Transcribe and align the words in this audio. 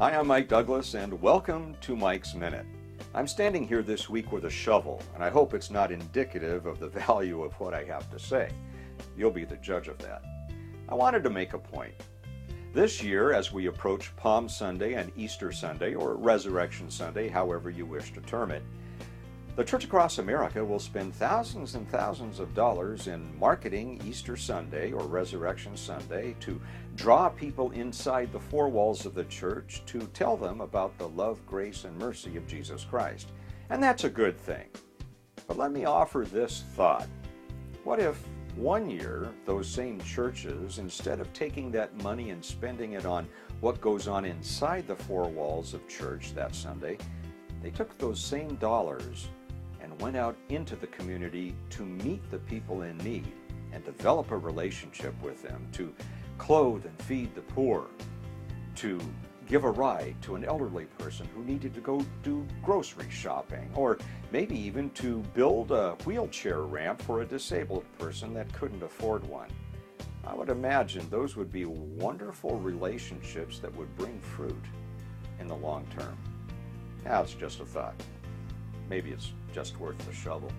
Hi, 0.00 0.16
I'm 0.16 0.28
Mike 0.28 0.48
Douglas, 0.48 0.94
and 0.94 1.20
welcome 1.20 1.76
to 1.82 1.94
Mike's 1.94 2.34
Minute. 2.34 2.64
I'm 3.12 3.26
standing 3.26 3.68
here 3.68 3.82
this 3.82 4.08
week 4.08 4.32
with 4.32 4.46
a 4.46 4.50
shovel, 4.50 5.02
and 5.14 5.22
I 5.22 5.28
hope 5.28 5.52
it's 5.52 5.70
not 5.70 5.92
indicative 5.92 6.64
of 6.64 6.80
the 6.80 6.88
value 7.06 7.42
of 7.42 7.52
what 7.60 7.74
I 7.74 7.84
have 7.84 8.10
to 8.12 8.18
say. 8.18 8.48
You'll 9.14 9.30
be 9.30 9.44
the 9.44 9.58
judge 9.58 9.88
of 9.88 9.98
that. 9.98 10.22
I 10.88 10.94
wanted 10.94 11.22
to 11.24 11.28
make 11.28 11.52
a 11.52 11.58
point. 11.58 11.92
This 12.72 13.02
year, 13.02 13.34
as 13.34 13.52
we 13.52 13.66
approach 13.66 14.16
Palm 14.16 14.48
Sunday 14.48 14.94
and 14.94 15.12
Easter 15.16 15.52
Sunday, 15.52 15.94
or 15.94 16.14
Resurrection 16.14 16.90
Sunday, 16.90 17.28
however 17.28 17.68
you 17.68 17.84
wish 17.84 18.14
to 18.14 18.22
term 18.22 18.52
it, 18.52 18.62
the 19.60 19.66
Church 19.66 19.84
Across 19.84 20.16
America 20.16 20.64
will 20.64 20.78
spend 20.78 21.14
thousands 21.14 21.74
and 21.74 21.86
thousands 21.90 22.40
of 22.40 22.54
dollars 22.54 23.08
in 23.08 23.38
marketing 23.38 24.00
Easter 24.06 24.34
Sunday 24.34 24.90
or 24.90 25.02
Resurrection 25.02 25.76
Sunday 25.76 26.34
to 26.40 26.58
draw 26.96 27.28
people 27.28 27.70
inside 27.72 28.32
the 28.32 28.40
four 28.40 28.70
walls 28.70 29.04
of 29.04 29.14
the 29.14 29.24
church 29.24 29.82
to 29.84 29.98
tell 30.14 30.34
them 30.34 30.62
about 30.62 30.96
the 30.96 31.10
love, 31.10 31.44
grace, 31.46 31.84
and 31.84 31.94
mercy 31.98 32.38
of 32.38 32.46
Jesus 32.46 32.84
Christ. 32.84 33.32
And 33.68 33.82
that's 33.82 34.04
a 34.04 34.08
good 34.08 34.40
thing. 34.40 34.64
But 35.46 35.58
let 35.58 35.72
me 35.72 35.84
offer 35.84 36.24
this 36.24 36.64
thought. 36.74 37.06
What 37.84 38.00
if 38.00 38.18
one 38.56 38.88
year 38.88 39.28
those 39.44 39.68
same 39.68 40.00
churches, 40.00 40.78
instead 40.78 41.20
of 41.20 41.30
taking 41.34 41.70
that 41.72 42.02
money 42.02 42.30
and 42.30 42.42
spending 42.42 42.92
it 42.94 43.04
on 43.04 43.28
what 43.60 43.82
goes 43.82 44.08
on 44.08 44.24
inside 44.24 44.88
the 44.88 44.96
four 44.96 45.28
walls 45.28 45.74
of 45.74 45.86
church 45.86 46.32
that 46.34 46.54
Sunday, 46.54 46.96
they 47.62 47.68
took 47.68 47.98
those 47.98 48.24
same 48.24 48.54
dollars 48.54 49.28
went 50.00 50.16
out 50.16 50.36
into 50.48 50.76
the 50.76 50.86
community 50.88 51.54
to 51.70 51.84
meet 51.84 52.28
the 52.30 52.38
people 52.38 52.82
in 52.82 52.96
need 52.98 53.30
and 53.72 53.84
develop 53.84 54.30
a 54.30 54.36
relationship 54.36 55.14
with 55.22 55.42
them, 55.42 55.66
to 55.72 55.94
clothe 56.38 56.84
and 56.86 57.02
feed 57.02 57.34
the 57.34 57.42
poor, 57.42 57.86
to 58.76 58.98
give 59.46 59.64
a 59.64 59.70
ride 59.70 60.14
to 60.22 60.36
an 60.36 60.44
elderly 60.44 60.86
person 60.98 61.28
who 61.34 61.44
needed 61.44 61.74
to 61.74 61.80
go 61.80 62.04
do 62.22 62.46
grocery 62.62 63.10
shopping, 63.10 63.70
or 63.74 63.98
maybe 64.32 64.58
even 64.58 64.90
to 64.90 65.18
build 65.34 65.70
a 65.72 65.92
wheelchair 66.04 66.62
ramp 66.62 67.00
for 67.02 67.20
a 67.22 67.26
disabled 67.26 67.84
person 67.98 68.32
that 68.32 68.52
couldn't 68.52 68.82
afford 68.82 69.26
one. 69.26 69.48
I 70.24 70.34
would 70.34 70.50
imagine 70.50 71.08
those 71.10 71.34
would 71.36 71.50
be 71.50 71.64
wonderful 71.64 72.58
relationships 72.58 73.58
that 73.58 73.74
would 73.74 73.94
bring 73.96 74.20
fruit 74.20 74.64
in 75.40 75.46
the 75.46 75.56
long 75.56 75.86
term. 75.98 76.16
That's 77.02 77.34
just 77.34 77.60
a 77.60 77.64
thought. 77.64 78.00
Maybe 78.90 79.10
it's 79.10 79.32
just 79.54 79.78
worth 79.78 79.96
the 79.98 80.12
shovel. 80.12 80.52